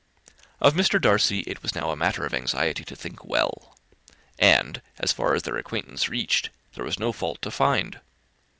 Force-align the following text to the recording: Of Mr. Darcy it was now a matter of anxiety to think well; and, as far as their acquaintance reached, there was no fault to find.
Of 0.59 0.73
Mr. 0.73 0.99
Darcy 0.99 1.41
it 1.41 1.61
was 1.61 1.75
now 1.75 1.91
a 1.91 1.95
matter 1.95 2.25
of 2.25 2.33
anxiety 2.33 2.83
to 2.85 2.95
think 2.95 3.23
well; 3.23 3.77
and, 4.39 4.81
as 4.97 5.11
far 5.11 5.35
as 5.35 5.43
their 5.43 5.57
acquaintance 5.57 6.09
reached, 6.09 6.49
there 6.73 6.83
was 6.85 6.97
no 6.99 7.11
fault 7.11 7.39
to 7.43 7.51
find. 7.51 7.99